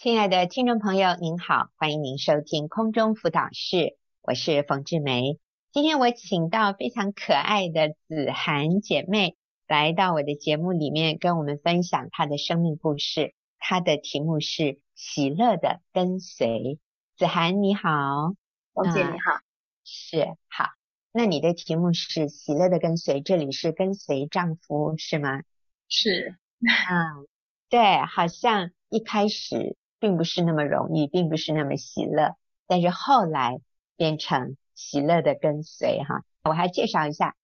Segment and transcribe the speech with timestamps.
[0.00, 5.40] 亲爱的听众朋友，您好，欢迎您收听空中辅导室，我是冯志梅。
[5.72, 9.36] 今天我请到非常可爱的子涵姐妹
[9.66, 13.34] 来到我的节目里面，跟我们分享她的生命故事。
[13.58, 16.78] 她的题目是“喜乐的跟随”。
[17.18, 18.36] 子涵你好，
[18.74, 19.40] 冯姐你好，呃、
[19.82, 20.66] 是好。
[21.10, 25.42] 那你的题目是“喜乐的跟随”，这里是跟随丈夫是吗？
[25.88, 27.26] 是，嗯，
[27.68, 29.76] 对，好像一开始。
[30.00, 33.60] 并不是那么容易，并不是那么喜乐，但是后来
[33.96, 36.24] 变成喜乐的跟随哈。
[36.44, 37.36] 我还介绍一下，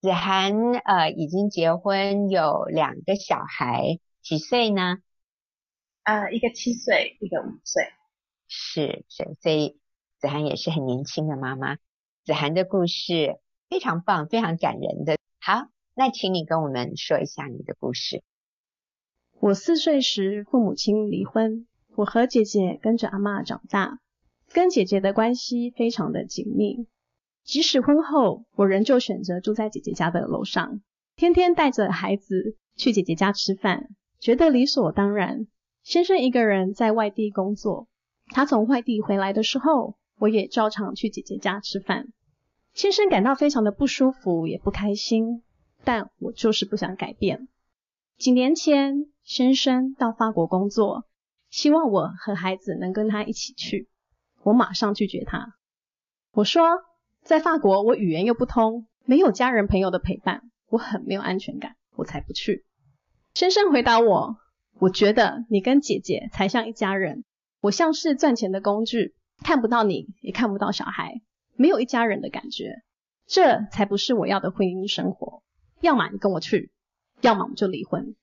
[0.00, 4.98] 子涵呃已经结婚有两个小孩，几岁呢？
[6.02, 7.84] 呃，一个七岁，一个五岁。
[8.48, 9.78] 是是，所以
[10.18, 11.76] 子涵也是很年轻的妈妈。
[12.24, 13.38] 子涵的故事
[13.68, 15.16] 非常棒，非常感人的。
[15.38, 18.22] 好，那请你跟我们说一下你的故事。
[19.38, 21.66] 我四岁时父母亲离婚。
[21.96, 23.98] 我和姐姐跟着阿嬷长大，
[24.52, 26.86] 跟姐姐的关系非常的紧密。
[27.44, 30.80] 即使婚后，我仍旧选择住在姐姐家的楼上，
[31.16, 35.46] 天天带着孩子去姐姐家吃饭，觉得理所当然。
[35.82, 37.88] 先生一个人在外地工作，
[38.28, 42.08] 他从外地回来的时候，我也照常去姐姐家吃饭。
[42.72, 45.42] 先生感到非常的不舒服，也不开心，
[45.82, 47.48] 但我就是不想改变。
[48.16, 51.04] 几年前，先生到法国工作。
[51.50, 53.88] 希望我和孩子能跟他一起去，
[54.44, 55.56] 我马上拒绝他。
[56.30, 56.62] 我说，
[57.22, 62.64] 在法国我语言又不通，没有家人朋友的陪伴，我很没有安全感，我才不去。
[63.34, 64.36] 先生回答我，
[64.78, 67.24] 我觉得你跟姐姐才像一家人，
[67.60, 71.20] 我像是赚钱的工具，看不到你，也看不到小孩，
[71.56, 72.76] 没有一家人的感觉，
[73.26, 75.42] 这才不是我要的婚姻生活。
[75.80, 76.70] 要么你跟我去，
[77.20, 78.14] 要么我们就离婚。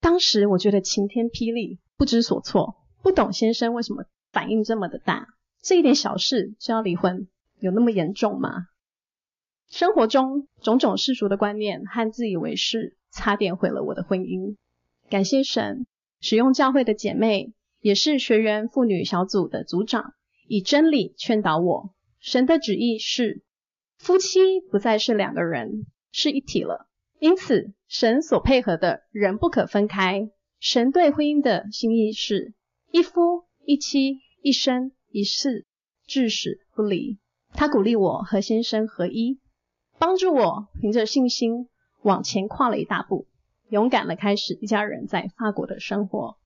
[0.00, 1.78] 当时我觉得晴天霹雳。
[2.02, 5.28] 不知所措，不懂先生为什么反应这么的大，
[5.62, 7.28] 这一点小事就要离婚，
[7.60, 8.66] 有那么严重吗？
[9.70, 14.56] 生活中种种世俗的观念和自以为是，差点毁了我的婚姻。
[15.10, 15.86] 感谢神，
[16.20, 20.14] 使用教会的姐妹，也是学员妇女小组的组长，
[20.48, 21.94] 以真理劝导我。
[22.18, 23.44] 神的旨意是，
[23.96, 26.88] 夫妻不再是两个人，是一体了。
[27.20, 30.32] 因此，神所配合的人不可分开。
[30.64, 32.54] 神对婚姻的心意是
[32.92, 35.66] 一夫一妻，一生一世，
[36.06, 37.18] 至死不离。
[37.52, 39.40] 他鼓励我和先生合一，
[39.98, 41.68] 帮助我凭着信心
[42.02, 43.26] 往前跨了一大步，
[43.70, 46.38] 勇敢的开始一家人在法国的生活。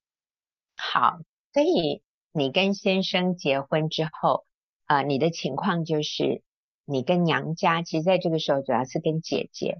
[0.75, 1.19] 好，
[1.53, 2.01] 所以
[2.33, 4.47] 你跟先生结婚之后，
[4.87, 6.41] 呃，你的情况就是
[6.85, 9.77] 你跟娘家，其实在这个时候主要是跟姐姐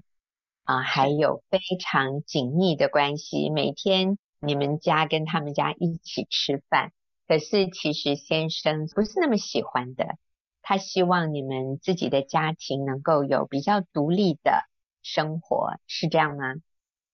[0.62, 4.16] 啊、还有非常紧密的关系，每天。
[4.40, 6.92] 你们家跟他们家一起吃饭，
[7.26, 10.16] 可是其实先生不是那么喜欢的。
[10.62, 14.64] 他希望你们自己的家庭能够有比较独立的
[15.02, 16.54] 生活，是这样吗？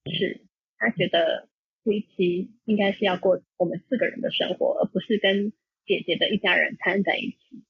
[0.05, 0.45] 是，
[0.77, 1.47] 他觉得
[1.83, 5.53] 夫妻应该是要过我们四个人的生活，而不是跟
[5.85, 7.63] 姐姐的一家人掺在一起。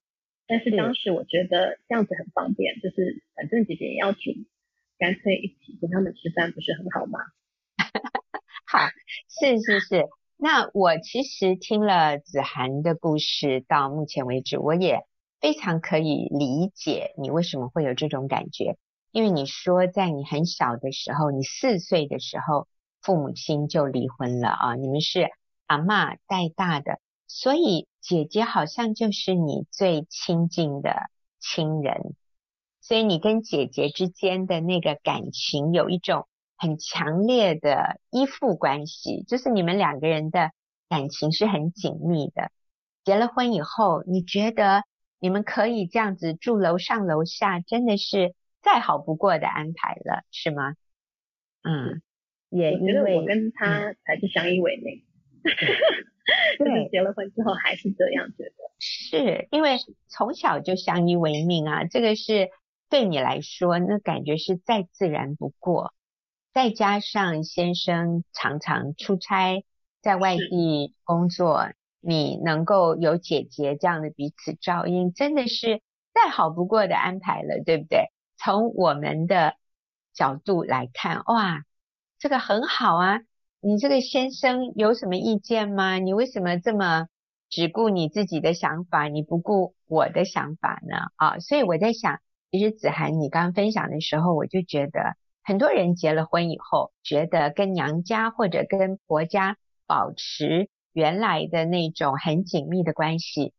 [0.47, 4.31] 但是当时我觉得这样子很方便，就是反正姐姐也要煮，
[4.97, 7.19] 干脆一起跟他们吃饭，不是很好吗？
[8.67, 8.79] 好，
[9.29, 10.07] 是是是。
[10.37, 15.05] 那我其实听了子涵的故事到目前为止，我也
[15.39, 18.77] 非常可以理解你为什么会有这种感觉。
[19.11, 22.67] 因为你说在你很小的时候，你四岁的时候，
[23.01, 25.29] 父母亲就离婚了啊，你们是
[25.67, 31.03] 阿嬷带大的，所以姐姐好像就是你最亲近的
[31.39, 32.15] 亲人，
[32.81, 36.27] 所以你跟姐姐之间的那个感情有一种。
[36.57, 40.51] 很强烈的依附关系，就是你们两个人的
[40.89, 42.51] 感情是很紧密的。
[43.03, 44.83] 结了婚以后，你觉得
[45.19, 50.75] 你们可以这样子住楼上楼下，真的是再好不过的安排了，是吗？
[51.63, 52.01] 嗯，
[52.49, 55.03] 也因为我觉得我跟他才是相依为命。
[56.57, 58.53] 对，结了婚之后还是这样觉得。
[58.79, 62.49] 是因为从小就相依为命啊，这个是
[62.90, 65.94] 对你来说，那感觉是再自然不过。
[66.55, 69.66] 再加上先生常常出差，
[70.02, 71.67] 在外地工作，
[71.99, 75.81] 你能够有姐姐这样的彼此照应，真的是
[76.13, 78.05] 再好不过的安排了，对不对？
[78.37, 79.55] 从我们的
[80.13, 81.66] 角度来看，哇，
[82.19, 83.19] 这个很好啊！
[83.59, 85.97] 你这个先生有什么意见吗？
[85.97, 87.09] 你为什么这么
[87.49, 90.96] 只顾你自己的想法，你不顾我的想法呢？
[91.17, 95.17] 啊，所以我在想，其实子涵你刚刚分享的时候，我就觉得。
[95.45, 103.53] 很多人结了婚以后，觉得跟娘家或者跟婆家保持原来的那种很紧密的关系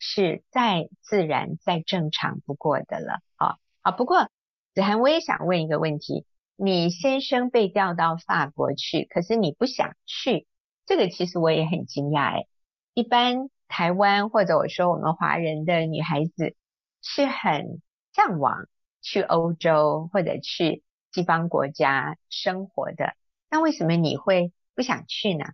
[0.00, 3.20] 是再自然、再正常不过的了。
[3.36, 3.92] 啊啊！
[3.92, 4.28] 不过
[4.74, 10.48] 子涵，我也想问一个问题：你先生被调到法国去，可是你不想去，
[10.84, 12.46] 这个其实我也很惊讶哎。
[12.92, 16.56] 一般台湾或者我说我们华人的女孩子
[17.02, 17.80] 是很
[18.12, 18.66] 向往
[19.00, 20.82] 去欧洲或者去
[21.12, 23.14] 西方国家生活的，
[23.50, 25.44] 那为什么你会不想去呢？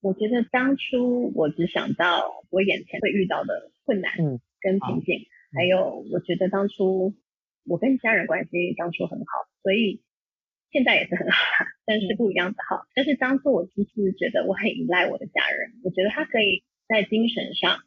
[0.00, 4.12] 我觉得当初我只想到我眼前会遇到的困难
[4.60, 7.14] 跟瓶颈，嗯、还有我觉得当初
[7.64, 9.24] 我跟家人关系当初很好，
[9.62, 10.02] 所以
[10.70, 11.38] 现在也是很好，
[11.86, 12.86] 但是不一样的好。
[12.94, 17.80] 但是当初我就是觉得我很依赖我的家人，我觉得他可以在精神上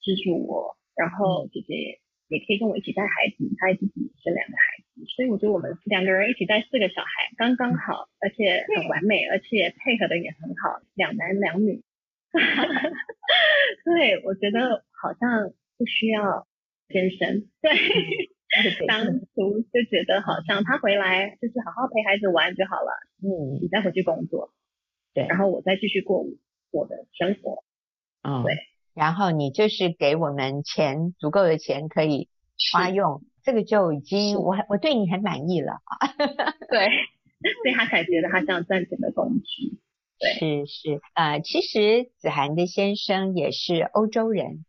[0.00, 4.77] 支持我，然后姐姐也可以跟我一起带孩子，他自己生两个孩子。
[5.06, 11.82] 所以我觉得我们两个人一起带四个小孩刚刚好，而且很完美，而且配合的也很好，两男两女。
[13.84, 16.46] 对，我觉得好像不需要
[16.88, 17.48] 先生。
[17.60, 17.72] 对，
[18.86, 22.92] 当初就觉得好像他回来就是好好陪孩子玩就好了。
[23.22, 24.52] 嗯，你再回去工作。
[25.14, 26.24] 对，然后我再继续过
[26.70, 27.64] 我的生活。
[28.22, 28.56] 嗯，对。
[28.94, 32.28] 然后你就是给我们钱，足够的钱可以
[32.72, 33.22] 花用。
[33.48, 36.06] 这个就已经我我对你很满意了啊，
[36.68, 36.86] 对，
[37.40, 39.78] 所以他才觉得他像赚钱的工具。
[40.18, 44.66] 对，是是，呃，其实子涵的先生也是欧洲人，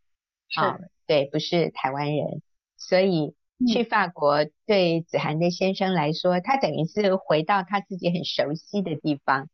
[0.55, 2.41] 啊，对，不是台湾人，
[2.77, 3.35] 所以
[3.67, 9.49] 去法国对子涵的先生来说，他等于是回到他自己很熟悉的地方。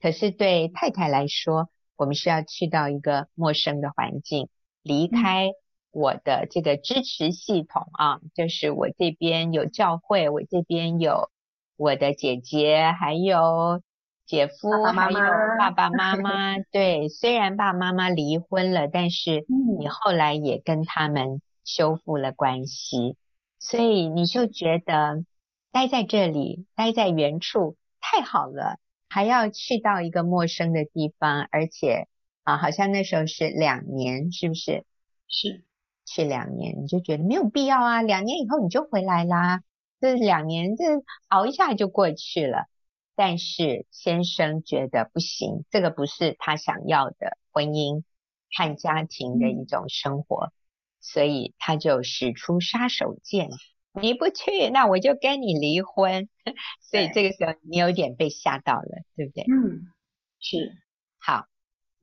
[0.00, 4.48] 可是对太太来说，我们是要去到一个陌生的环境，
[4.84, 5.50] 离开。
[5.92, 11.30] 我的这个支持系统啊，就是我这边有教会，我这边有
[11.76, 13.82] 我的姐姐，还有
[14.24, 16.58] 姐夫，爸爸妈妈，还有爸爸妈妈。
[16.58, 19.44] 对，虽然爸爸妈妈离婚了，但是
[19.78, 23.16] 你后来也跟他们修复了关系，
[23.58, 25.24] 所以你就觉得
[25.72, 28.78] 待在这里，待在原处太好了，
[29.08, 32.06] 还要去到一个陌生的地方，而且
[32.44, 34.84] 啊，好像那时候是两年，是不是？
[35.26, 35.64] 是。
[36.12, 38.02] 去两年，你就觉得没有必要啊。
[38.02, 39.62] 两年以后你就回来啦，
[40.00, 40.84] 这两年这
[41.28, 42.66] 熬一下就过去了。
[43.14, 48.02] 但是先生觉得不行，这个不是他想要的婚姻
[48.50, 50.52] 和家庭的一种生活，嗯、
[51.00, 53.48] 所以他就使出杀手锏。
[53.92, 56.28] 你不去，那我就跟你离婚。
[56.80, 59.44] 所以这个时候你有点被吓到了，对不对？
[59.44, 59.92] 嗯，
[60.40, 60.72] 是。
[61.18, 61.49] 好。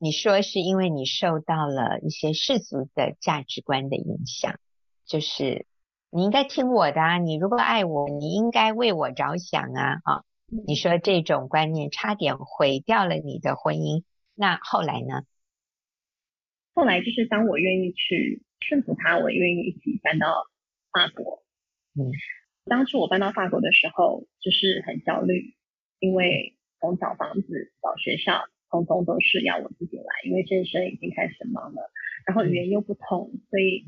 [0.00, 4.60] 你说是因为你受到了一些世俗的价值观的影响，
[5.04, 5.66] 就是
[6.10, 10.24] 你应该听我的啊，你如果爱我，你应该为我着想啊啊！
[10.66, 14.04] 你说这种观念差点毁掉了你的婚姻，
[14.34, 15.24] 那后来呢？
[16.74, 20.46] 后来就是当我愿意去顺服他，我愿意一起搬到
[20.92, 21.42] 法国。
[21.94, 22.12] 嗯，
[22.66, 25.56] 当初我搬到法国的时候，就是很焦虑，
[25.98, 28.44] 因为从找房子、找学校。
[28.70, 31.90] 通通都是要我自己来，因为健身已经开始忙了，
[32.26, 33.84] 然后语言又不通，所以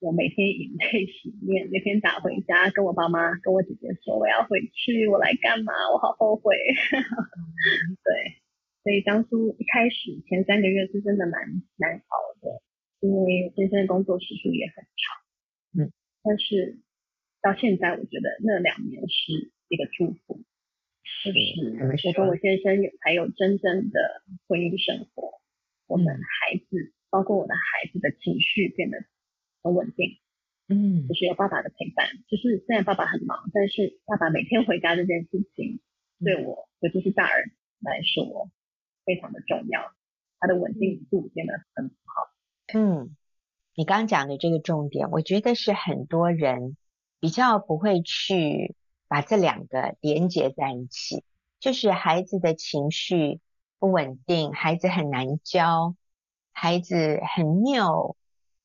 [0.00, 5.72] 我每天以泪 洗面，每天打回家跟我爸妈、跟我姐姐说我要回去，我来干嘛？
[5.92, 6.54] 我好后悔。
[8.02, 8.38] 对，
[8.82, 12.62] 所以当初一开始前三个月是真的蛮难熬的，
[13.00, 15.84] 因为健身的工作时数也很长。
[15.86, 16.78] 嗯，但是
[17.40, 20.42] 到现在我觉得那两年是一个祝福。
[21.24, 25.40] 就是我跟我先生有还有真正的婚姻生活，
[25.86, 28.98] 我们孩子包括我的孩子的情绪变得
[29.62, 30.20] 很稳定，
[30.68, 35.80] 嗯，就是有爸爸的陪伴，就是虽然爸爸很忙，但是爸爸每天回家这件事情
[36.24, 37.50] 对我，尤其是大人
[37.80, 38.50] 来说
[39.04, 39.92] 非常的重要，
[40.38, 42.32] 他的稳定度变得很好。
[42.74, 43.16] 嗯，
[43.74, 46.76] 你刚刚讲的这个重点，我觉得是很多人
[47.18, 48.76] 比较不会去。
[49.08, 51.24] 把这两个连接在一起，
[51.60, 53.40] 就是孩子的情绪
[53.78, 55.96] 不稳定，孩子很难教，
[56.52, 58.16] 孩子很拗，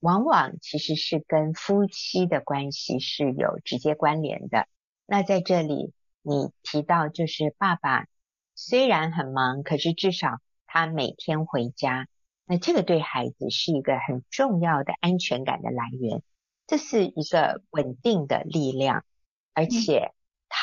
[0.01, 4.67] 往往其实是跟夫妻的关系是有直接关联的。
[5.05, 8.07] 那在这里，你提到就是爸爸
[8.53, 12.09] 虽然很忙，可是至少他每天回家，
[12.45, 16.21] 那这个对孩子是一个很重要的安全感的来源，
[16.67, 19.05] 这是一个稳定的力量，
[19.53, 20.11] 而且。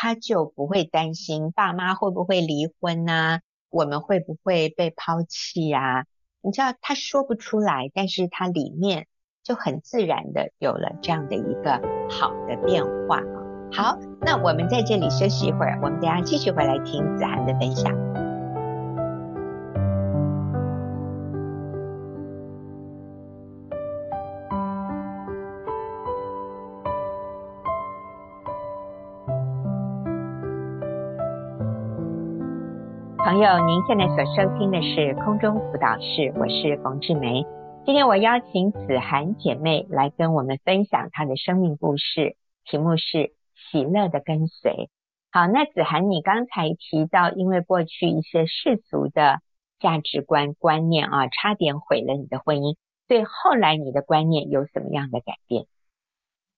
[0.02, 6.04] 他就不会担心爸妈会不会离婚呐、我们会不会被抛弃呀、啊？
[6.40, 9.08] 你知道他说不出来，但是他里面
[9.44, 13.20] 就很自然的有了这样的一个好的变化。
[13.70, 18.19] 好，那我们在这里休息一会儿，我们等下继续回来听子涵的分享。
[33.40, 37.42] 友，您现在所收听的是空中辅导室，我是冯志梅。
[37.86, 44.90] 今天我邀请子涵姐妹来跟我们分享她的生命故事，题目是喜乐的跟随。
[45.32, 49.40] 好，那子涵，你刚才提到，因为过去一些世俗的
[49.78, 52.76] 价值观观念啊，差点毁了你的婚姻，
[53.08, 55.64] 对后来你的观念有什么样的改变？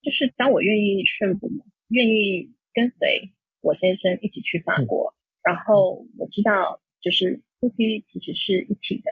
[0.03, 1.49] 就是当我愿意顺服，
[1.87, 9.11] 愿意跟随我先生一起去法国，然后我知道，就是夫妻其实是一体的。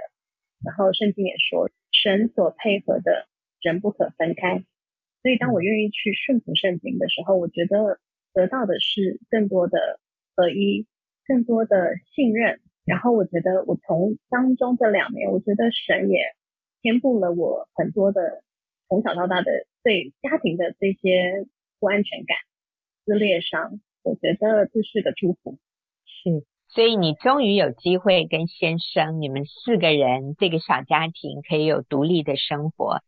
[0.65, 3.27] 然后圣经也说，神所配合的
[3.61, 4.65] 人不可分开。
[5.23, 7.99] 所以当我愿意去顺服圣经的时候，我觉得
[8.33, 10.01] 得到的是更多的
[10.37, 10.87] 合一，
[11.27, 12.61] 更多的信任。
[12.85, 16.35] 然后我觉得我从当中这两年，我觉得神也
[16.83, 18.43] 填补了我很多的
[18.89, 21.47] 从小到大的对家庭的这些
[21.79, 22.37] 不安全感、
[23.05, 23.81] 撕裂伤。
[24.03, 25.59] 我觉得这是个祝福。
[26.23, 26.47] 是。
[26.73, 33.01] 所以你终于有机会跟先生，你们四个人这个小家庭可以有独立的生活，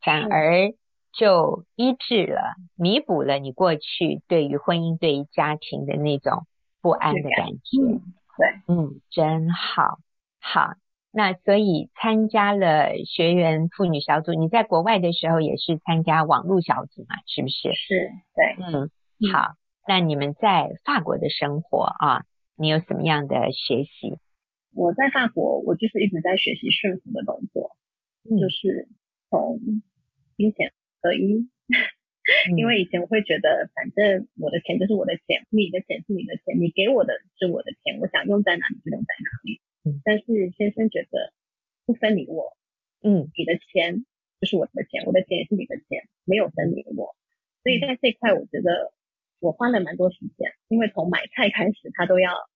[0.00, 0.72] 反而
[1.12, 6.46] 就医治了、弥补了你过去对于婚姻、对于家庭的那种
[6.80, 7.82] 不安的感觉。
[7.86, 8.00] 嗯，
[8.38, 9.98] 对，嗯，真好。
[10.40, 10.70] 好，
[11.12, 17.16] 那所以参加了学员妇女小组，你在国外的时候也是参加网络小组嘛？
[17.26, 17.74] 是不是？
[17.74, 18.90] 是，对，嗯，
[19.30, 19.56] 好。
[19.86, 22.22] 那你们在法国的生活啊？
[22.60, 24.18] 你有什么样的学习？
[24.74, 27.74] 我在法国，我就是一直在学习顺服的动作，
[28.28, 28.86] 嗯、就是
[29.30, 29.58] 从
[30.36, 31.48] 金钱合一。
[32.52, 39.60] 嗯、因为以前我会觉得，反正我的钱就是我的钱，你的钱是你的钱，你给我的是我的钱，我想用在哪里就用在哪里。
[39.84, 41.32] 嗯、但是先生觉得
[41.86, 42.58] 不分你我，
[43.02, 44.04] 嗯，你的钱
[44.38, 47.16] 就是我的钱，我的钱也是你的钱，没有分你我。
[47.62, 48.92] 所以在这块，我觉得
[49.40, 52.49] 我花了蛮多时间，因为从买菜开始，他都要。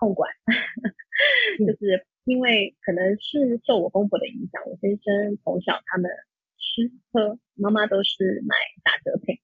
[0.00, 0.32] 控管，
[1.60, 6.10] 就是因为可能是受我公婆的影响，我先生从小他们
[6.56, 9.36] 吃喝，妈妈都是买打折品。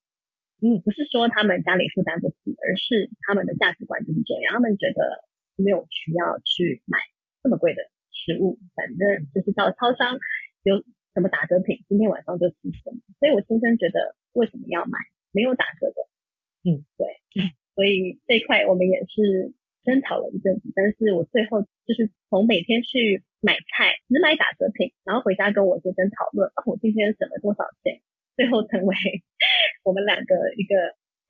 [0.65, 6.99] 嗯，不是说他们家里负担不起，而是他们的价值观就是这样，他们觉得没有需要去买
[7.43, 10.19] 这么贵的食物，反正就是到超商
[10.63, 10.83] 有
[11.13, 12.97] 什么打折品，今天晚上就吃什么。
[13.21, 14.99] 所以我先生觉得为什么要买
[15.33, 16.09] 没有打折的？
[16.65, 17.21] 嗯，对，
[17.75, 19.53] 所以这一块我们也是。
[19.87, 28.03] 争吵了一阵子，但是我最后就是从每天去买菜，只买打折品，然后回家跟我先生讨论，我今天省了多少钱，
[28.35, 28.95] 最后成为
[29.85, 30.75] 我们两个一个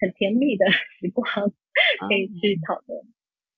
[0.01, 0.65] 很甜蜜的
[0.99, 1.25] 时光，
[2.09, 3.05] 可以去讨论。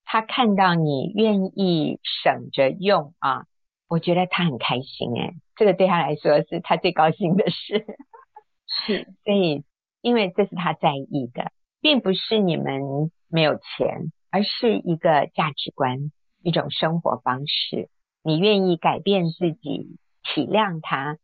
[0.04, 3.46] 他看到你愿意省着用啊，
[3.88, 7.86] 我觉得他很开心哎，这个对他来说是他最高兴的事。
[8.66, 9.64] 是，所以
[10.02, 14.12] 因为这是他在意的，并不是你们没有钱。
[14.30, 16.10] 而是一个价值观，
[16.42, 17.88] 一种生活方式。
[18.22, 21.18] 你愿意改变自己，体谅他，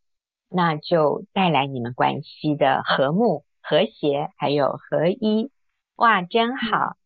[0.49, 5.51] 那就带来你们关系的和睦、和谐，还有合一。
[5.97, 6.97] 哇，真好！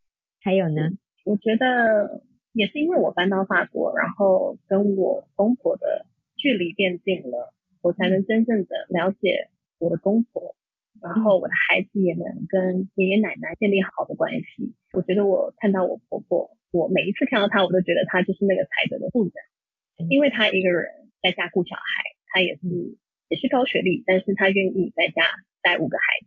[0.40, 0.83] 还有呢？
[1.25, 7.52] 我觉得也是因为我搬到法国，然后跟我公婆的距离变近了，
[7.83, 10.55] 我才能真正的了解我的公婆。
[11.00, 14.75] 然后我的孩子也能跟爷爷奶奶建立好的关系。
[14.93, 20.90] 我觉得我看到我婆婆，我每一次看到她，我都觉得她就是那个才德的妇人，因为她一个人
[21.23, 21.83] 在家顾小孩，
[22.26, 22.67] 她也是
[23.28, 25.23] 也是高学历，但是她愿意在家
[25.62, 26.05] 带五个孩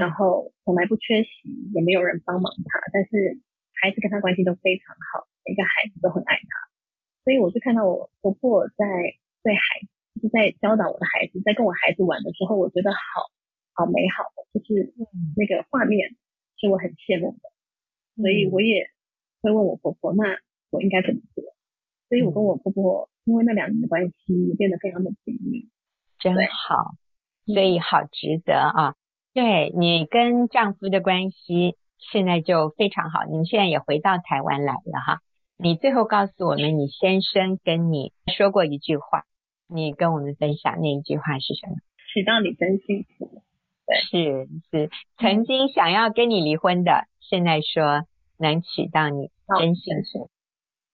[0.00, 1.30] 然后从来不缺席，
[1.74, 3.38] 也没有人帮忙她，但是
[3.80, 6.48] 孩子跟她关系都非常好，每个孩子都很爱她，
[7.22, 8.86] 所以我就看到我婆婆在
[9.44, 13.30] 对孩子，就是在教导我的孩子，在跟我孩子玩的时候，我觉得好。
[13.74, 14.92] 好美好的，就是
[15.36, 16.16] 那个画面
[16.58, 17.48] 是我很羡慕的，
[18.16, 18.88] 嗯、所以我也
[19.42, 20.24] 会问我婆婆，那
[20.70, 21.44] 我应该怎么做？
[22.08, 25.68] 所以我跟我婆婆因为那两年的关系变得非常的紧密，
[26.18, 26.96] 真好，
[27.46, 28.94] 所以好值得啊！
[29.32, 35.20] 对，你跟丈夫的关系现在就非常好，你们现在也回到台湾来了哈。
[35.56, 39.24] 你最后告诉我们，你先生跟你说过一句话，
[39.68, 41.76] 你跟我们分享那一句话是什么？
[42.12, 43.44] 娶到你真幸福。
[44.10, 48.06] 是是，曾经想要跟你离婚的，现在说
[48.38, 50.30] 能娶到你，真幸福。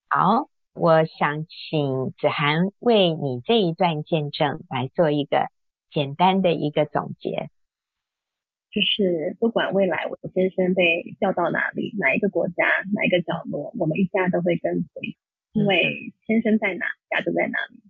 [0.08, 5.48] 好，我想请子涵为你这一段见证来做一个
[5.90, 7.50] 简单的一个总结。
[8.70, 15.16] 就是不管未来我的先生被调到哪里，哪一个国家，哪一个角落，我们一家都会跟随，
[15.52, 17.80] 因为先生在哪，家就在哪里。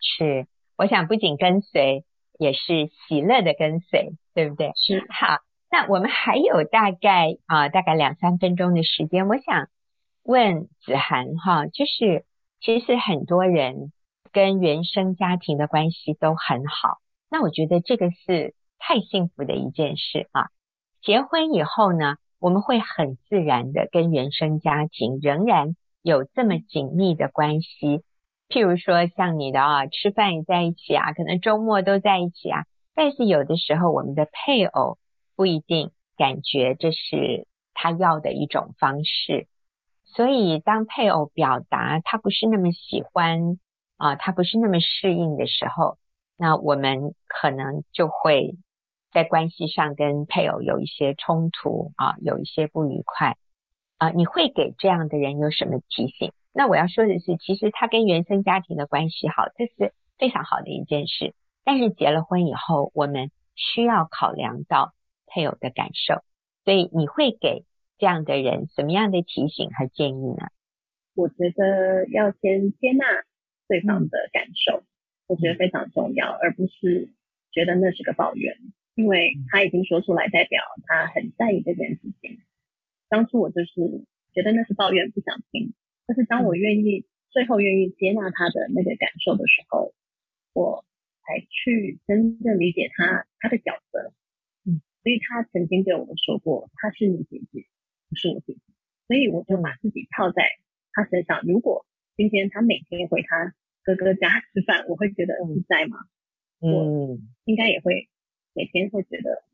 [0.00, 0.46] 是，
[0.76, 2.04] 我想不仅跟随。
[2.38, 4.72] 也是喜乐的跟随，对不对？
[4.76, 5.04] 是。
[5.10, 5.40] 好，
[5.70, 9.68] 那我们还有大概啊，大概两三分钟的时间，我想
[10.22, 12.24] 问子涵哈，就是
[12.60, 13.92] 其实很多人
[14.32, 20.48] 跟原生家庭的关系都很好，那我觉得这个是太幸福的一件事啊。
[21.02, 28.02] 结婚以后呢，我们会很自然的跟原生家庭仍然有这么紧密的关系。
[28.48, 32.64] 譬如说像你的啊，吃饭也在一起啊，可能周末都在一起啊。
[32.94, 34.98] 但是有的时候，我们的配偶
[35.36, 39.46] 不一定感觉这是他要的一种方式。
[40.04, 43.58] 所以，当配偶表达他不是那么喜欢
[43.98, 45.98] 啊，他不是那么适应的时候，
[46.36, 48.56] 那我们可能就会
[49.12, 53.36] 在关系上跟配偶有一些冲突啊，有一些不愉快
[53.98, 54.10] 啊。
[54.10, 56.32] 你会给这样的人有什么提醒？
[56.52, 61.34] 那我要说的是，其实他跟原生家庭的关系好，这是非常好的一件事。
[61.64, 64.94] 但是结了婚以后，我们需要考量到
[65.26, 66.22] 配偶的感受，
[66.64, 67.64] 所以你会给
[67.98, 70.48] 这样的人什么样的提醒和建议呢？
[71.14, 73.04] 我觉得要先接纳
[73.68, 74.82] 对方的感受，
[75.26, 77.10] 我觉得非常重要，而不是
[77.52, 78.56] 觉得那是个抱怨，
[78.94, 82.38] 因为他已经说出来，代表他很在意这件事情。
[83.08, 85.74] 当初我就是觉得那是抱怨，不想听。
[86.06, 89.94] 但是当我愿意最后愿意接纳他的那个感受的时候，
[90.52, 90.84] 我
[91.22, 94.12] 才去真正理解他他的角色。
[94.64, 97.66] 嗯，所以他曾经对我们说过，他是你姐姐。
[98.10, 98.60] 不是我姐姐，
[99.06, 100.42] 所以我就把自己套在
[100.92, 101.42] 他身上。
[101.46, 101.84] 如果
[102.16, 105.98] 今天他每天回他哥哥家吃饭，我会觉得自在吗？
[106.62, 108.08] 嗯，我应该也会
[108.54, 109.44] 每天会觉得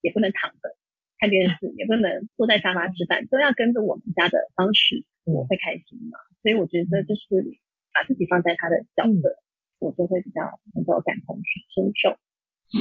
[0.00, 0.76] 也不能躺着
[1.20, 6.18] 看电视，也不能坐在沙发吃饭，都要跟着我们家的方式，我会开心吗？
[6.42, 7.20] 所以我觉得就是
[7.92, 9.36] 把自己放在他的角色，
[9.78, 10.40] 我就会比较
[10.74, 11.38] 能够感同
[11.74, 12.16] 身受。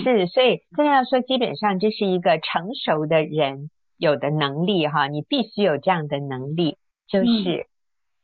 [0.01, 3.69] 是，所以这样说，基本上这是一个成熟的人。
[4.01, 6.77] 有的能力哈，你必须有这样的能力，
[7.09, 7.67] 就是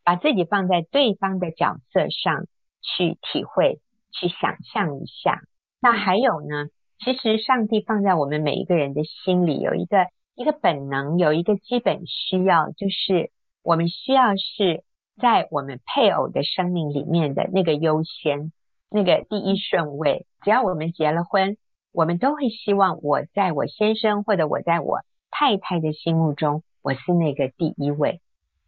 [0.05, 2.47] 把自己放在对方的角色上
[2.81, 3.81] 去体会、
[4.13, 5.41] 去想象一下。
[5.81, 6.67] 那还有呢，
[6.99, 13.31] 其实上帝放在我们每一个人的心里有一个一个本能，有一个基本需要，就是
[13.63, 14.83] 我们需要是
[15.21, 18.51] 在我们配偶的生命里面的那个优先、
[18.89, 20.25] 那个第一顺位。
[20.43, 21.57] 只要我们结了婚，
[21.91, 25.01] 我们都会希望我在我先生或者我在我。
[25.37, 28.21] 太太的心目中，我是那个第一位。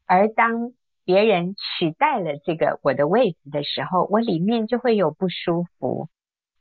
[0.05, 0.73] 而当
[1.05, 6.09] 别人取代了这个我的位置的时候，我里面就会有不舒服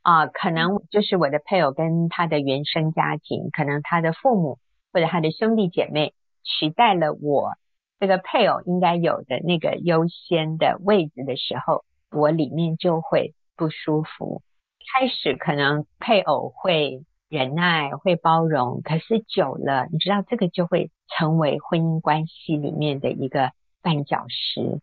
[0.07, 0.27] 啊。
[0.27, 4.57] 可能就是我的配偶跟他的原生家庭，可能他的父母
[4.93, 7.55] 或者他的兄弟姐妹取代了我
[7.99, 14.41] 这个配偶应该有的那个优先的位置的时候，我里面就会不舒服。
[14.93, 17.03] 开始可能配偶会。
[17.29, 23.51] 忍耐会包容，可是久了，你知道这个就会成为婚姻关系里面的一个
[23.83, 24.79] 绊脚石。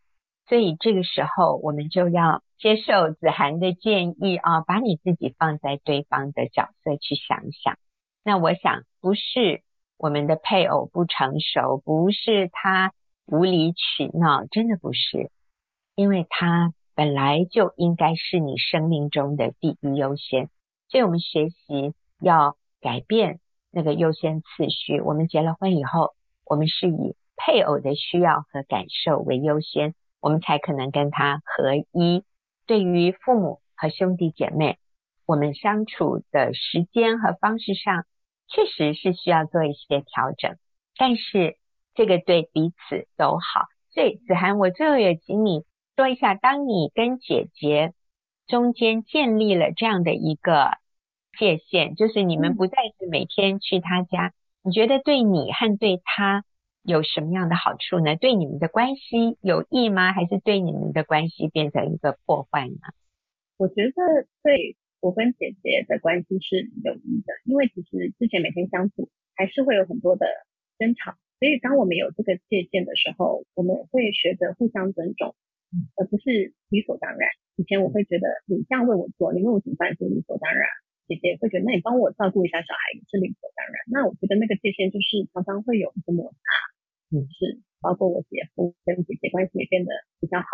[0.49, 7.77] 所以这个时候，我们就要接受子涵的建议啊，把你自己放在对方的角色去想想。
[8.23, 9.63] 那我想，不是
[9.97, 12.93] 我们的配偶不成熟，不是他
[13.27, 15.31] 无理取闹，真的不是，
[15.95, 20.49] 因为他本来就应该是你生命中的第一优先。
[20.89, 21.95] 所以我们学习。
[22.21, 25.01] 要改变那个优先次序。
[25.01, 26.15] 我们结了婚以后，
[26.47, 32.25] 我们是以配偶的需要和感受为优先，我们才可能跟他合一。
[32.65, 34.79] 对于父母和兄弟姐妹，
[35.27, 38.07] 我们相处的时间和方式上，
[38.49, 40.57] 确实是需要做一些调整。
[40.97, 41.59] 但是
[41.95, 43.67] 这个对彼此都好。
[43.91, 47.93] 所以子涵，我最后也请你说一下，当你跟姐姐
[48.47, 50.79] 中间建立了这样的一个。
[51.37, 54.33] 界限就是你们不再是每天去他家，
[54.63, 56.45] 你觉得对你和对他
[56.85, 58.15] 有什么样的好处呢？
[58.17, 60.13] 对你们的关系有益吗？
[60.13, 62.77] 还是对你们的关系变成一个破坏呢？
[63.57, 70.27] 我觉得对我跟姐姐的关系是有益的，因为其实之前每天相处还是会有很多的
[70.79, 75.35] 争吵，所以当我们有这个界限的时候，我们会学着互相尊重，
[75.97, 77.31] 而不是理所当然。
[77.57, 80.69] 以前我会觉得你这样为我做，你为我煮饭是理所当然。
[81.07, 83.77] 姐姐会觉得，那你帮我照顾一下小孩也是理所当然。
[83.93, 90.47] 那我觉得那个界限就是常常会有一个摩擦，嗯，是包括我姐夫跟姐姐关系也变得比较好。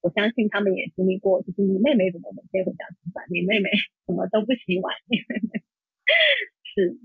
[0.00, 3.68] 我相信他们也经历过，就是你妹妹怎么每天回家吃饭，你妹妹
[4.06, 4.96] 什么都不洗碗，
[6.64, 6.96] 是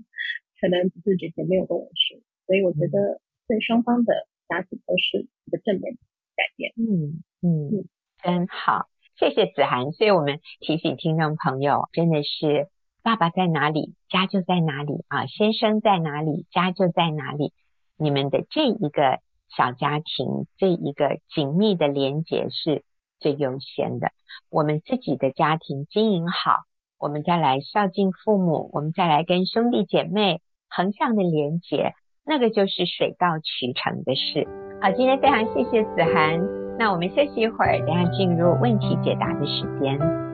[0.58, 2.18] 可能只是姐姐没有跟我说。
[2.46, 5.98] 所以我觉得对双方的家庭都是一个正面
[6.34, 6.72] 改变。
[6.76, 7.84] 嗯嗯，
[8.22, 9.92] 真好，谢谢子涵。
[9.92, 12.70] 所以我们提醒听众朋友，真的是。
[13.06, 15.26] 爸爸在哪里，家就在哪里啊！
[15.26, 17.52] 先生在哪里，家就在哪里。
[17.96, 22.82] 你们的这一个小家庭，这一个紧密的连结是
[23.20, 24.08] 最优先的。
[24.50, 26.64] 我们自己的家庭经营好，
[26.98, 34.48] 我们再来孝敬父母，我们再来跟兄弟姐妹横向的连结，那个就是水到渠成的事。
[34.82, 36.40] 好，今天非常谢谢子涵，
[36.76, 40.25] 那我们休息一会儿，等下进入问题解答的时间。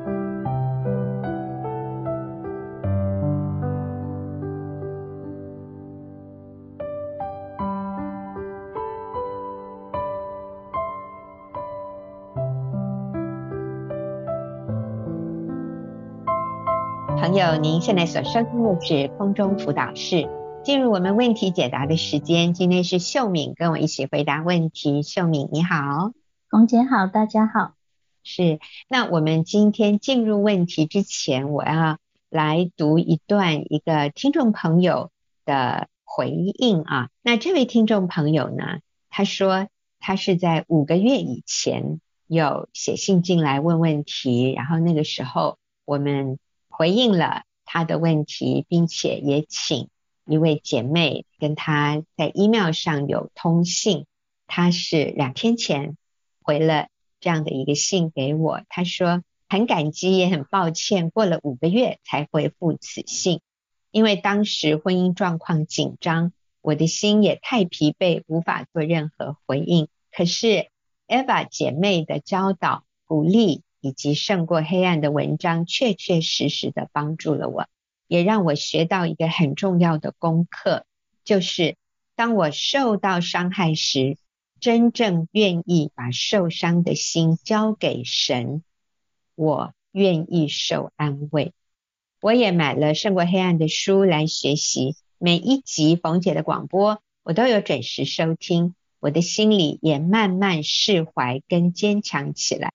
[17.33, 20.29] 朋友，您现在所收听的是空中辅导室，
[20.63, 22.53] 进入我们问题解答的时间。
[22.53, 25.03] 今天是秀敏跟我一起回答问题。
[25.03, 26.13] 秀敏你好，
[26.51, 27.73] 红姐好，大家好。
[28.23, 31.97] 是，那我们今天进入问题之前，我要
[32.29, 35.11] 来读一段一个听众朋友
[35.47, 37.09] 的回应啊。
[37.23, 39.69] 那这位听众朋友呢，他说
[40.01, 46.39] 他是在五个月以前有写信进来问问题，然后那个时候我们。
[46.83, 49.89] 回应了他的问题，并且也请
[50.27, 54.07] 一位姐妹跟他在 email 上有通信。
[54.49, 55.97] 他是两天前
[56.43, 56.89] 回了
[57.21, 63.43] 这样的一个信给我，他说很感激，也很抱歉，过了五个月才回复此信，
[63.93, 69.87] 因为当时婚姻状况紧张，我的心也太疲惫，无法做任何回应。
[70.11, 70.67] 可是
[71.07, 73.63] Eva 姐妹的教导鼓励。
[73.83, 77.67] 以及胜过黑暗的文章，确确实实的帮助了我，
[78.07, 80.87] 也让我学到一个很重要的功课，
[81.25, 81.77] 就是
[82.15, 84.17] 当我受到伤害时，
[84.61, 88.63] 真正愿意把受伤的心交给神，
[89.35, 91.53] 我愿意受安慰。
[92.21, 102.73] 我也买了胜过黑暗的书来学习，每一集冯姐的广播，我都有准时收听，我的心里也慢慢释怀跟坚强起来。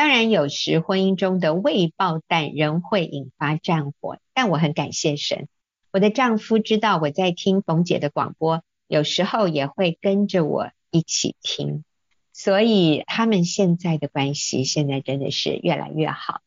[0.00, 5.46] 当然，有时婚姻中的未爆弹仍会引发战火，但我很感谢神。
[5.92, 11.84] 我的丈夫知道我在听冯姐的广播，有时候也会跟着我一起听，
[12.32, 16.40] 所以他们现在的关系现在真的是越来越好。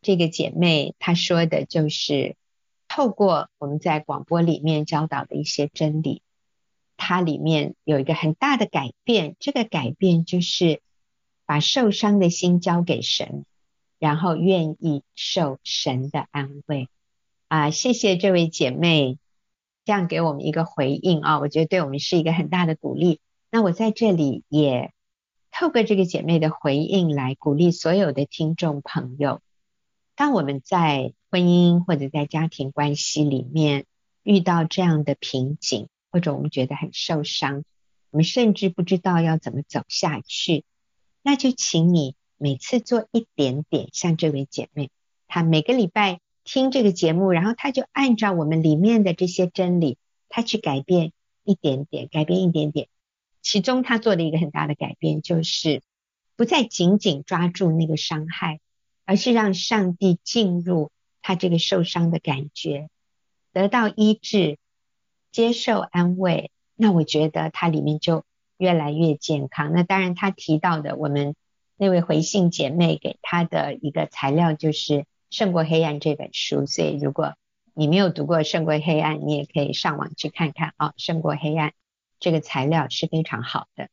[0.00, 2.36] 这个姐妹她说的就是
[2.86, 6.22] 透过我们在广播里面教导的一些真理，
[6.96, 10.80] 它里面有一个很大的改变，这个改变就是。
[11.52, 13.44] 把受伤的心交给神，
[13.98, 16.88] 然后愿意受神的安慰
[17.48, 17.68] 啊！
[17.68, 19.18] 谢谢这位姐妹，
[19.84, 21.40] 这样给我们一个回应啊！
[21.40, 23.20] 我觉得对我们是一个很大的鼓励。
[23.50, 24.94] 那我在这里也
[25.50, 29.42] 透过这个姐妹的回应来鼓励所有的听众朋友：
[30.14, 33.84] 当我们在婚姻或者在家庭关系里面
[34.22, 37.62] 遇到这样的瓶颈，或者我们觉得很受伤，
[38.10, 40.64] 我们甚至不知道要怎么走下去。
[41.22, 44.90] 那就请你每次做一点点，像这位姐妹，
[45.28, 51.12] 她每个礼拜听这个节目，然后她就按照我们里面的这些真理，她去改变
[51.44, 52.88] 一点点，改变一点点。
[53.40, 55.82] 其中她做了一个很大的改变，就是
[56.34, 58.58] 不再紧紧抓住那个伤害，
[59.04, 60.90] 而是让上帝进入
[61.22, 62.88] 她这个受伤的感觉，
[63.52, 64.58] 得到医治，
[65.30, 66.50] 接受安慰。
[66.74, 68.24] 那我觉得她里面就。
[68.62, 69.72] 越来越健康。
[69.72, 71.34] 那当然，他提到的我们
[71.76, 74.98] 那位回信姐妹给他的一个材料就是
[75.30, 76.64] 《胜过黑暗》这本书。
[76.66, 77.34] 所以，如果
[77.74, 81.70] 你没有读过《胜过黑暗》，你也可以上网去看看啊，《胜过黑暗》
[82.20, 83.88] 这个材料是非常好的。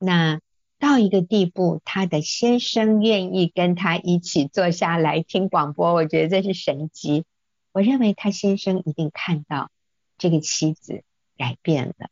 [0.00, 0.40] 那
[0.80, 7.24] 到一个地步，他的先生愿意跟他一起坐下来听广播，我觉得这是神迹。
[7.70, 9.70] 我认为他先生一定看到
[10.18, 11.04] 这个妻子
[11.36, 12.10] 改变了，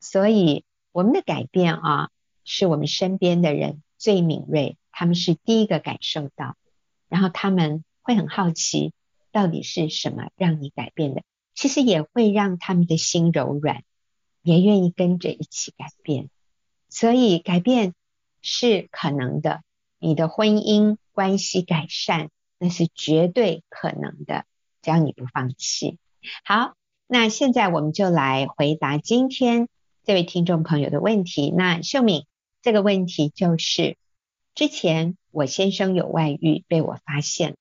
[0.00, 0.64] 所以。
[0.94, 2.10] 我们的改变啊，
[2.44, 6.56] 是我们身边的人最敏锐，他们是第一个感受到，
[7.08, 8.92] 然后他们会很好奇，
[9.32, 11.24] 到底是什么让你改变的？
[11.52, 13.82] 其实也会让他们的心柔软，
[14.40, 16.30] 也愿意跟着一起改变。
[16.88, 17.92] 所以改变
[18.40, 19.64] 是可能的，
[19.98, 24.44] 你的婚姻关系改善，那是绝对可能的，
[24.80, 25.98] 只要你不放弃。
[26.44, 26.76] 好，
[27.08, 29.68] 那现在我们就来回答今天。
[30.06, 32.26] 这位听众朋友的问题，那秀敏
[32.60, 33.96] 这个问题就是，
[34.54, 37.56] 之前我先生有外遇被我发现，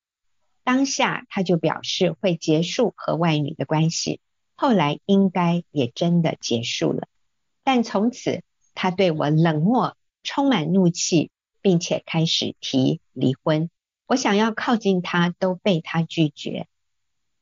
[0.65, 4.19] 当下他就表示会结束和外女的关系，
[4.56, 7.08] 后来应该也真的结束了，
[7.63, 8.43] 但从此
[8.75, 13.69] 他对我冷漠，充满怒气，并且开始提离婚，
[14.06, 16.67] 我想要靠近他都被他拒绝，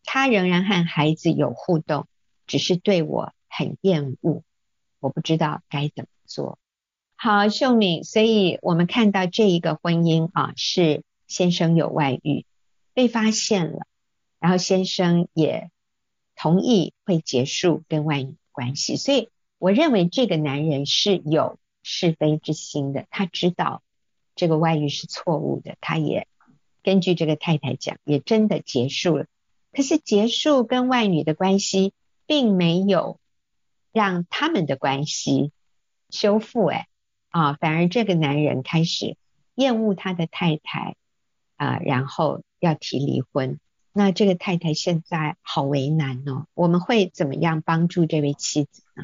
[0.04, 2.06] 他仍然和孩子有互动，
[2.46, 4.44] 只是对我很厌恶。
[5.02, 6.58] 我不知道该怎么做。
[7.18, 12.46] 好，秀敏，所以我们看到这一个婚姻啊，是先生有外遇
[12.94, 13.86] 被发现了，
[14.40, 15.70] 然后先生也
[16.36, 23.84] 同意会结束跟外女关系，所以我认为这个男人是有是非之心的，他知道
[24.36, 26.28] 这个外遇是错误的，他也
[26.84, 29.26] 根据这个太太讲，也真的结束了。
[29.72, 31.94] 可是结束跟外女的关系，
[32.26, 33.20] 并没有
[33.92, 35.52] 让他们的关系
[36.10, 36.88] 修复，哎，
[37.30, 39.18] 啊，反而这个男人开始
[39.56, 40.96] 厌恶他的太太
[41.58, 43.60] 啊，然后要提离婚。
[43.94, 49.04] 那这个太太现在好为难哦，我们会怎么样帮助这位妻子呢？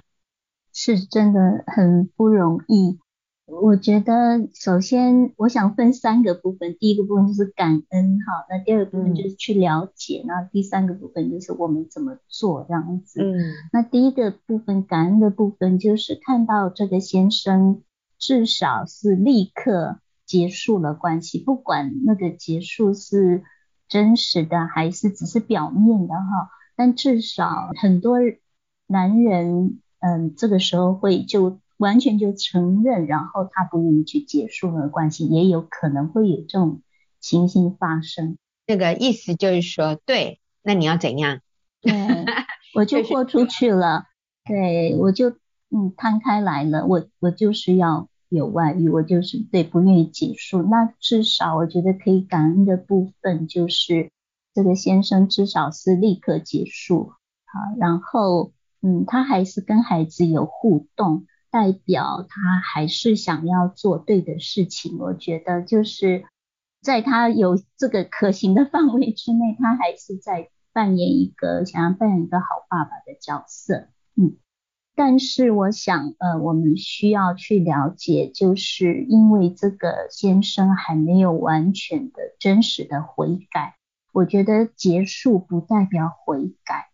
[0.71, 2.99] 是真的很不容易。
[3.47, 6.75] 我觉得，首先我想分三个部分。
[6.77, 13.23] 第一个部分就是感恩哈，那第二个部分就是去了解，那、嗯、第三个部分就是我们怎么做这样子。
[13.23, 17.83] 嗯，那第一个部分感恩的部分，就是看到这个先生
[18.19, 23.43] 至少是立刻结束了关系，不管那个结束是
[23.87, 28.17] 真实的还是只是表面的哈，但至少很多
[28.87, 31.59] 男人，嗯，这个时候会就。
[31.77, 36.81] 完全就承认，然后他不愿意去结束那个关系，也有可能会有这种
[37.19, 38.37] 情形发生。
[38.65, 41.39] 这个意思就是说，对，那你要怎样？
[41.81, 41.93] 对，
[42.73, 44.05] 我就豁出去了，
[44.43, 45.29] 对，我就
[45.69, 50.63] 嗯摊开来了，我我就是要有外遇，我就是对不愿意结束。
[50.63, 54.11] 那至少我觉得可以感恩的部分就是
[54.53, 57.11] 这个先生至少是立刻结束，
[57.45, 61.25] 好，然后嗯他还是跟孩子有互动。
[61.49, 66.25] 代表他还是想要做对的事情，我觉得就是
[66.81, 73.87] 在他有这个可行的范围之内，他还是在扮演一个想要扮演一个好爸爸的角色。
[74.15, 74.37] 嗯，
[74.95, 83.75] 但是我想，呃，我们需要去了解，就是因为这个先生还没有完全的真实的悔改，
[84.11, 86.89] 我觉得结束不代表悔改。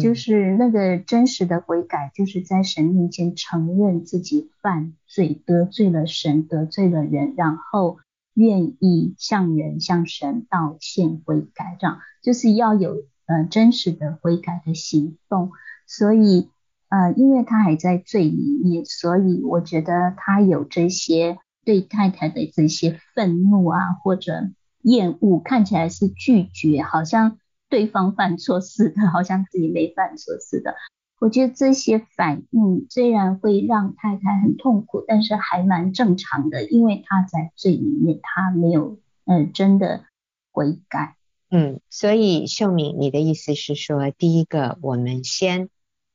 [0.00, 7.98] 就是那个真实的悔改，就是在神面前承认自己犯罪，得罪了神，得罪了人，然后
[8.34, 15.50] 愿意向人向神道歉悔改，这样就是要有呃真实的悔改的行动。
[15.86, 16.48] 所以
[16.88, 24.50] 呃，因为他还在罪里面，所以我觉得他有这些对太太的这些愤怒啊，或者
[24.82, 27.38] 厌恶，看起来是拒绝，好像。
[27.68, 30.74] 对方犯错似的，好像自己没犯错似的。
[31.18, 40.04] 我觉得这些反应虽然会让太太很痛苦，但是还蛮正常的，因为他在罪里面，他没有嗯、呃、真的
[40.52, 41.16] 悔改。
[41.48, 45.70] 嗯，所以秀敏，你的意思是说，第一个我们先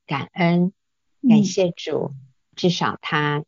[0.06, 0.72] 感恩，
[1.28, 2.16] 感谢主，嗯、
[2.56, 3.44] 至少他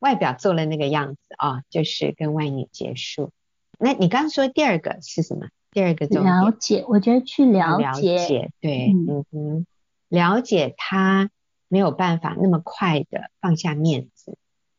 [0.00, 3.30] 外表做了那个样子啊、哦，就是跟外女结束。
[3.78, 5.48] 那你刚刚说第二个是什么？
[5.72, 9.66] 第二个重点，了解，我觉得去了解，了解对，嗯，嗯哼，
[10.08, 11.30] 了解他
[11.68, 14.36] 没有办法那么快的放下面子，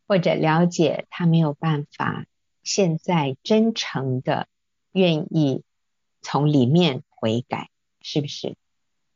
[0.08, 2.25] 或者了解他没有办法
[2.62, 4.47] 现在真诚的
[4.91, 5.63] 愿意
[6.21, 7.69] 从里面悔改，
[8.01, 8.56] 是不是？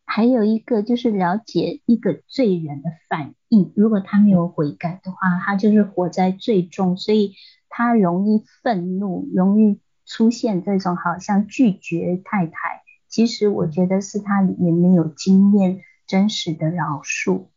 [0.06, 7.34] 还有一个就是了解一个罪人的反应，如果他没有悔改的话，他就是活在罪中，所以
[7.68, 9.82] 他容易愤怒，容易。
[10.06, 17.48] 出现这种好像拒绝太太，其实我觉得是他里面没有经验真实的饶恕。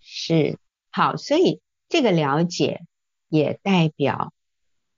[0.00, 0.58] 是，
[0.90, 2.82] 好，所以这个了解
[3.28, 4.32] 也代表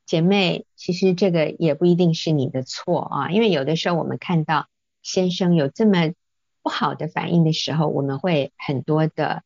[0.04, 4.68] 姐妹，其实这个也不一定是你的错啊，因为有的时候我们看到
[5.02, 6.12] 先生有这么
[6.62, 9.42] 不好的反应的时候，我们会很多的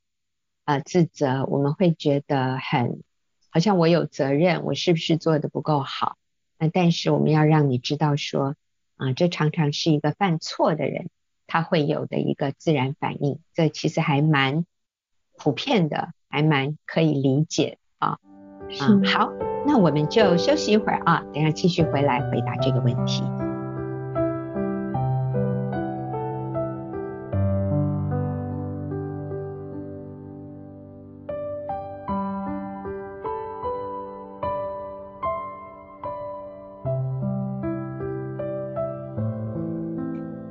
[0.65, 3.03] 呃自责，我们会觉得很
[3.51, 6.17] 好像我有责任，我是不是做得不够好？
[6.61, 8.55] 那但是我们要让你知道说，
[8.97, 11.09] 啊，这常常是一个犯错的人
[11.47, 14.67] 他会有的一个自然反应，这其实还蛮
[15.39, 18.19] 普遍的，还蛮可以理解啊。
[18.69, 19.33] 是嗯，好，
[19.67, 23.25] 那我们就休息一会儿啊，等下继续回来回答这个问题。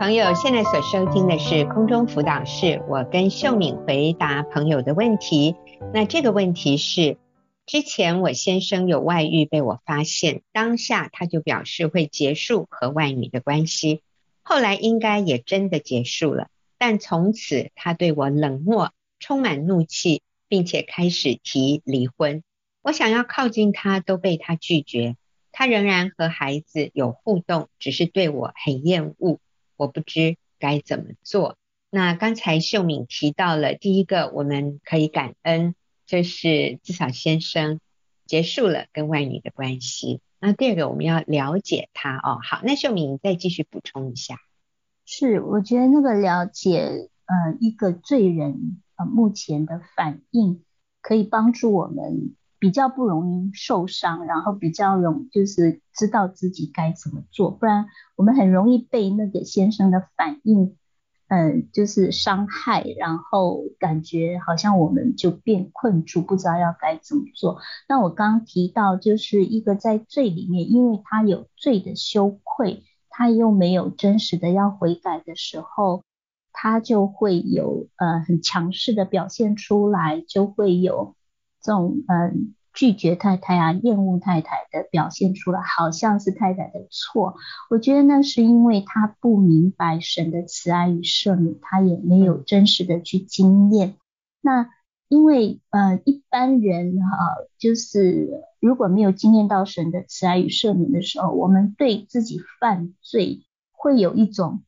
[0.09, 5.53] 朋友现在所收听的是空中辅导室，我跟秀敏回答朋友的问题。
[5.93, 7.19] 那这个问题是，
[7.67, 14.01] 之前我先生有外遇被我发现，当下他就表示会结束和外女的关系，
[14.41, 16.47] 后来应该也真的结束了，
[16.79, 22.41] 但从此他对我冷漠，充满怒气，并且开始提离婚。
[22.81, 25.17] 我想要靠近他，都被他拒绝。
[25.51, 29.37] 他仍然和孩子有互动，只是对我很厌恶。
[29.79, 31.55] 我不知该怎么做。
[31.89, 35.73] 那刚才秀敏提到了第一个，我们可以感恩，
[36.05, 37.79] 就是至少先生
[38.25, 40.19] 结束了跟外女的关系。
[40.39, 42.39] 那第二个，我们要了解他哦。
[42.43, 44.35] 好，那秀敏你再继续补充一下。
[45.05, 50.63] 是，我觉得那个了解，呃，一个罪人呃目前的反应，
[51.01, 60.75] 可以帮助我们比较不容易受伤，然后比较容就是知道自己该怎么做，不然我们很容易被那个先生的反应。
[61.31, 67.59] 嗯，就是伤害，然后感觉好像我们就变困住，不知道要该怎么做。
[67.87, 76.03] 那我刚刚提到，就是一个在罪里面，因为他有罪的羞愧，他又没有真实的要悔改的时候，
[76.51, 81.13] 他就会有呃很强势的表现出来，就会有
[81.61, 82.55] 这种嗯。
[82.71, 87.35] 拒绝太太啊，厌恶太太的表现出来，好像是太太的错。
[87.69, 93.95] 我觉得那是因为他不明白神的慈爱与赦免，他也没有真实的去经验。
[94.39, 94.69] 那
[95.09, 104.61] 因为呃一般人哈、就是如果没有经验到神的慈爱与赦免的时候，我们对自己犯罪会有一种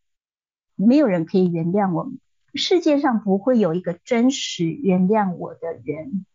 [0.75, 2.19] 没有人可以原谅我们，
[2.55, 6.25] 世界上不会有一个真实原谅我的人，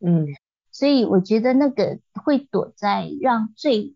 [0.00, 0.26] 嗯。
[0.70, 3.94] 所以我觉得那个会躲在让罪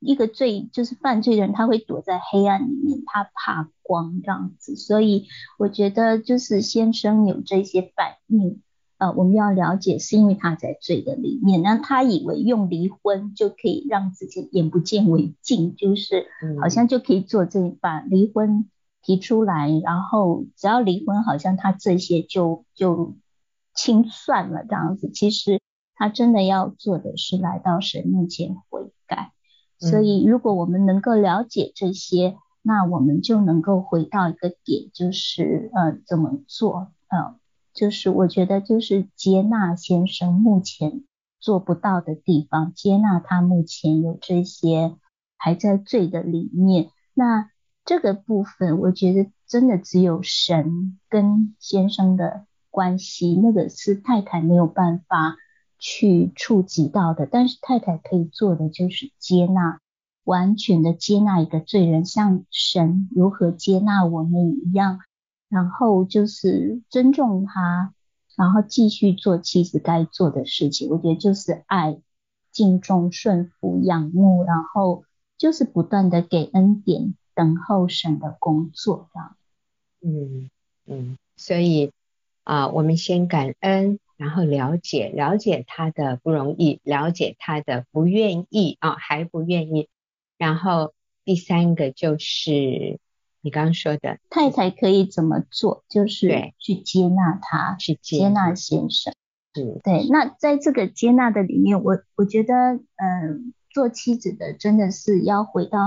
[0.00, 4.74] 一个罪就是犯罪的人，他会躲在黑暗里面，他怕光这样子。
[4.74, 8.60] 所以我觉得就是先生有这些反应，
[8.98, 16.26] 呃，我们要了解是因为他在罪的里面，那他以为用离婚就可以让自己眼不见为净，就是
[16.60, 18.68] 好像就可以做这把离婚
[19.00, 23.14] 提出来，然后只要离婚，好像他这些就就
[23.74, 25.10] 清算了这样子。
[25.10, 25.60] 其实。
[26.02, 29.32] 他真的要做的是来到神面前悔改，
[29.78, 37.38] 所以如果我们能够了解这些，那我们就能够回到一个点，就是呃怎么做，呃
[37.74, 41.04] 就是我觉得就是接纳先生目前
[41.38, 44.96] 做不到的地方，接纳他目前有这些
[45.36, 47.50] 还在罪的里面，那
[47.84, 55.36] 这个部分我觉得真的只有神跟先生的关系，那个是太太没有办法。
[55.82, 59.80] 去触及到的，但是太太可以做的就是接纳，
[60.24, 65.00] 完全的接纳一个罪人，像神如何接纳我们一样，
[65.48, 67.94] 然后就是尊重他，
[68.36, 70.90] 然后继续做妻子该做的事情。
[70.90, 71.98] 我觉得就是爱、
[72.52, 75.04] 敬重、顺服、仰慕，然后
[75.38, 79.36] 就是不断的给恩典，等候神的工作这样。
[80.02, 80.50] 嗯
[80.84, 81.90] 嗯，所以
[82.44, 83.98] 啊、呃，我们先感恩。
[84.16, 89.88] 然后了解了解他的不容易，了解他的不愿意啊，还不愿意。
[90.36, 90.92] 然后
[91.24, 93.00] 第三个就是
[93.40, 95.84] 你刚刚说的，太太可以怎么做？
[95.88, 99.14] 就是去接纳他，去接接纳先生。
[99.54, 100.06] 是，对。
[100.10, 103.38] 那在这个接纳的里面，我我觉得，嗯、呃，
[103.70, 105.78] 做妻子的真的是要回到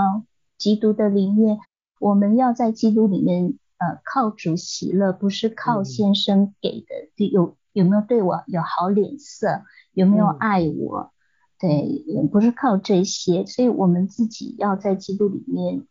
[0.57, 1.59] 基督的里面，
[1.99, 7.57] 我们要在基督里面，呃，靠主喜乐，不是靠先生给的，有。
[7.73, 9.63] 有没有对我有好脸色？
[9.93, 10.99] 有没有爱我？
[10.99, 11.11] 嗯、
[11.57, 15.87] 对，也不是靠这些，所以我们自己要在基督里面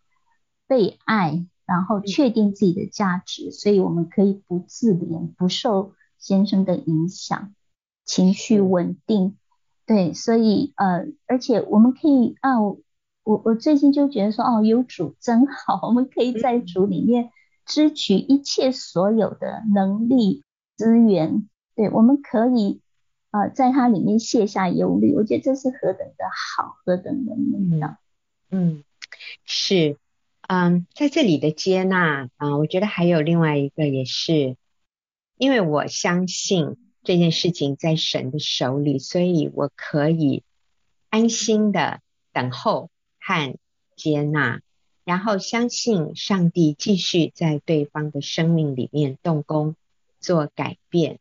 [0.69, 7.53] 被爱，然后确定自己的价值，嗯、所以我们可以不自怜，不受先生的影响，
[8.05, 9.25] 情绪稳定。
[9.27, 9.37] 嗯、
[9.85, 12.79] 对，所以呃，而且我们可以啊，我
[13.25, 17.31] 我最近就觉得说，哦，有主真好，我们可以在主里面
[17.65, 20.43] 支取一切所有的能力
[20.77, 21.49] 资源。
[21.75, 22.81] 对，我们可以
[23.31, 26.25] 啊、呃，在它里面卸下忧虑，我觉得这是何等的
[26.57, 27.97] 好，何等的美呢？
[28.51, 28.85] 嗯，
[29.45, 29.97] 是，
[30.49, 34.57] 嗯，在这里的接纳啊、呃，我觉得还有另外一个也是，
[35.39, 40.45] 因为我相信这件事情在神的手里，所以我可以
[41.09, 42.01] 安心的
[42.33, 43.57] 等候和
[43.97, 44.61] 接纳，
[45.05, 49.75] 然后相信上帝继续在对方的生命里面动工
[50.21, 51.19] 做改变。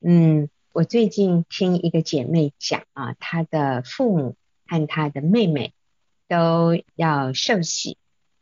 [0.00, 4.36] 嗯，我最近听一个姐妹讲啊，她的父母
[4.66, 5.72] 和她的妹妹
[6.28, 7.96] 都要受洗，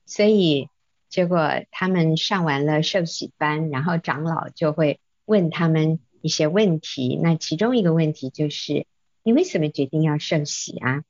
[0.05, 0.69] 所以
[1.09, 7.17] 结果他们上完了受洗班，然后长老就会问他们一些问题。
[7.23, 8.87] 那其中一个问题就是，
[9.23, 11.05] 你为什么决定要受洗啊？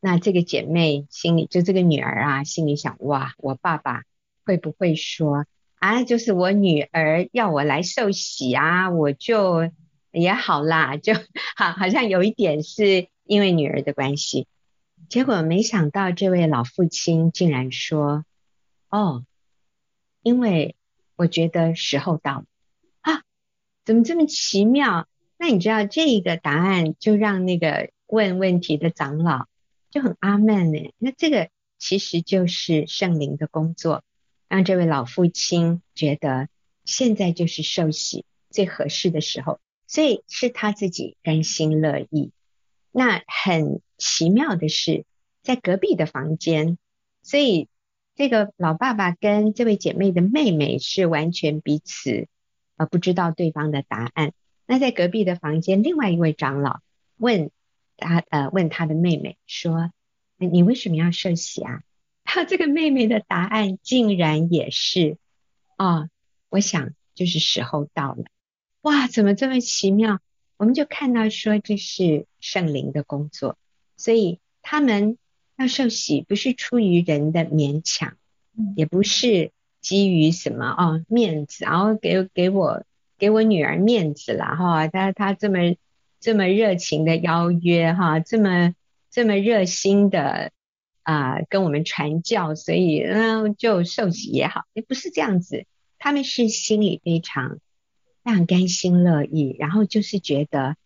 [0.00, 4.02] 那这个姐妹心里就这个女儿啊，心里想，哇，我爸爸
[4.44, 9.70] 会不会说啊，就是我女儿要我来受洗啊，我就。
[10.12, 11.14] 也好啦，就
[11.54, 14.48] 好好像有一点是因为女儿的关系。
[15.08, 18.24] 结果没想到这位老父亲竟然说
[18.90, 19.24] ：“哦，
[20.24, 20.74] 因为
[21.14, 22.44] 我觉得时候到了
[23.02, 23.22] 啊，
[23.84, 25.06] 怎么这么奇妙？
[25.38, 29.46] 那你知道这个答案就让那个问问题的长老
[29.90, 30.92] 就很阿门呢。
[30.98, 34.04] 那这个其实就是圣灵的工作，
[34.48, 36.48] 让这位老父亲觉得
[36.84, 42.32] 现在就是受洗最合适的时候，所以是他自己甘心乐意。
[42.90, 43.80] 那很。
[44.02, 45.04] 奇妙的是，
[45.42, 46.78] 在隔壁的房间，
[47.22, 47.68] 所以
[48.14, 52.26] 这个老爸爸跟这位姐妹的妹妹是完全彼此
[52.78, 54.32] 呃不知道对方的答案。
[54.64, 56.80] 那在隔壁的房间，另外一位长老
[57.18, 57.50] 问
[58.00, 59.92] 他呃问他的妹妹说
[60.36, 61.82] ：“你为什么要受洗啊？”
[62.24, 65.16] 他这个妹妹的答案竟然也是
[65.76, 66.08] ：“哦，
[66.48, 68.24] 我想就是时候到了。”
[68.82, 70.20] 哇，怎么这么奇妙？
[70.56, 73.56] 我们就看到说这是圣灵的工作。
[73.96, 75.18] 所以他们
[75.56, 78.16] 要受洗，不是出于人的勉强，
[78.76, 82.84] 也不是基于什么哦面子，然后给给我
[83.18, 85.58] 给我女儿面子了哈，他他这么
[86.20, 88.74] 这么热情的邀约哈，这么
[89.10, 90.52] 这么热心的
[91.02, 95.64] 啊、跟我们传教，所以嗯就受洗也好，也不是这样子，
[95.98, 97.58] 他们是心里非常
[98.22, 100.76] 非常甘心乐意，然后就是觉得。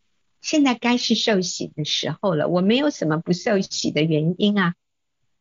[0.40, 4.74] 现在该是受洗的时候了，我没有什么不受洗的原因啊，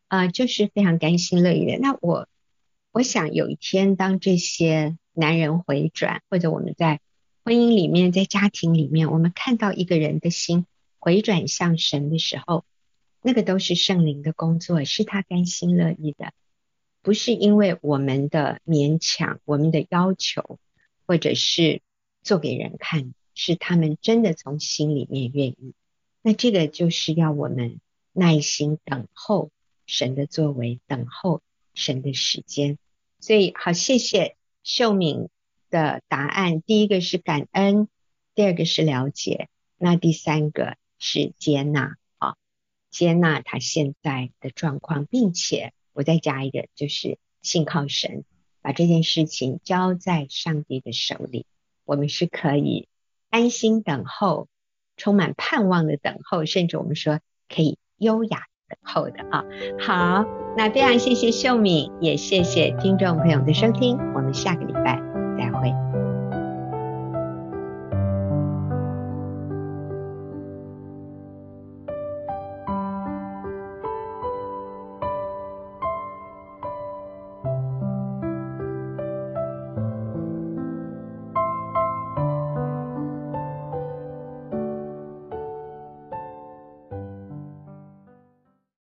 [0.08, 1.78] 啊、就是非常甘心乐意的。
[1.78, 2.26] 那我
[2.90, 7.00] 我想有一天，当这些男人回转，或者我们在
[7.44, 10.64] 婚姻里面，在家庭里面，我们看到一个人的心
[10.98, 12.64] 回转向神的时候，
[13.20, 16.32] 那个都是圣灵的工作，是他甘心乐意的，
[17.02, 20.58] 不是因为我们的勉强、我们的要求，
[21.06, 21.82] 或者是
[22.22, 23.14] 做给人看。
[23.36, 25.74] 是他们真的从心里面愿意，
[26.22, 27.80] 那这个就是要我们
[28.12, 29.50] 耐心等候
[29.86, 31.42] 神的作为，等候
[31.74, 32.78] 神的时间。
[33.18, 35.28] 所以好，谢谢秀敏
[35.74, 36.62] 的答案。
[36.62, 37.88] 第一个是感恩，
[38.36, 42.36] 第二个是了解，那第三个是接纳啊，
[42.92, 48.24] 接纳他现在的状况，并且我再加一个，就是信靠神，
[48.62, 51.44] 把这件事情交在上帝的手里，
[51.84, 52.86] 我们是可以。
[53.30, 54.46] 安心等候，
[54.96, 57.18] 充满盼望的等候，甚至我们说
[57.48, 59.44] 可以优雅等候的啊。
[59.80, 60.24] 好，
[60.56, 65.93] 那非常谢谢秀敏，也谢谢听众朋友的收听，我们下个礼拜再会。